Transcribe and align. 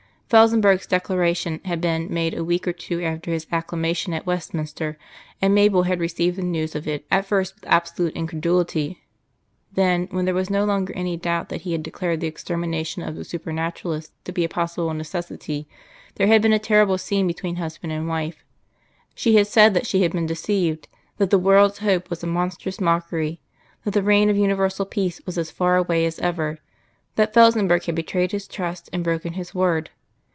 Felsenburgh's 0.31 0.87
declaration 0.87 1.59
had 1.65 1.81
been 1.81 2.07
made 2.09 2.33
a 2.33 2.41
week 2.45 2.65
or 2.65 2.71
two 2.71 3.01
after 3.03 3.31
his 3.31 3.45
Acclamation 3.51 4.13
at 4.13 4.25
Westminster, 4.25 4.97
and 5.41 5.53
Mabel 5.53 5.83
had 5.83 5.99
received 5.99 6.37
the 6.37 6.41
news 6.41 6.73
of 6.73 6.87
it 6.87 7.05
at 7.11 7.25
first 7.25 7.53
with 7.53 7.67
absolute 7.67 8.15
incredulity. 8.15 9.03
Then, 9.73 10.07
when 10.09 10.23
there 10.23 10.33
was 10.33 10.49
no 10.49 10.63
longer 10.63 10.93
any 10.93 11.17
doubt 11.17 11.49
that 11.49 11.63
he 11.63 11.73
had 11.73 11.83
declared 11.83 12.21
the 12.21 12.27
extermination 12.27 13.01
of 13.03 13.17
the 13.17 13.25
Supernaturalists 13.25 14.13
to 14.23 14.31
be 14.31 14.45
a 14.45 14.47
possible 14.47 14.93
necessity, 14.93 15.67
there 16.15 16.27
had 16.27 16.41
been 16.41 16.53
a 16.53 16.59
terrible 16.59 16.97
scene 16.97 17.27
between 17.27 17.57
husband 17.57 17.91
and 17.91 18.07
wife. 18.07 18.45
She 19.13 19.35
had 19.35 19.47
said 19.47 19.73
that 19.73 19.85
she 19.85 20.03
had 20.03 20.13
been 20.13 20.27
deceived; 20.27 20.87
that 21.17 21.29
the 21.29 21.37
world's 21.39 21.79
hope 21.79 22.09
was 22.09 22.23
a 22.23 22.27
monstrous 22.27 22.79
mockery; 22.79 23.41
that 23.83 23.91
the 23.93 24.01
reign 24.01 24.29
of 24.29 24.37
universal 24.37 24.85
peace 24.85 25.19
was 25.25 25.37
as 25.37 25.51
far 25.51 25.75
away 25.75 26.05
as 26.05 26.19
ever; 26.19 26.59
that 27.15 27.33
Felsenburgh 27.33 27.83
had 27.83 27.95
betrayed 27.95 28.31
his 28.31 28.47
trust 28.47 28.89
and 28.93 29.03
broken 29.03 29.33
his 29.33 29.53
word. 29.53 29.89